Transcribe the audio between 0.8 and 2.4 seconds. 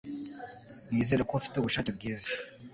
Nizere ko ufite ubushake bwiza.